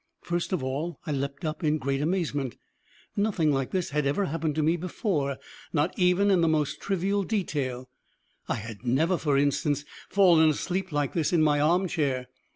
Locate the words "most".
6.47-6.81